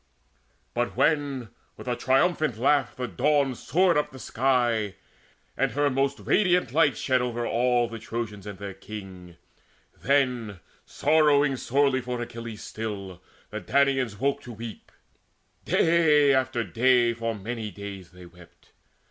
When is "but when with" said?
0.73-1.87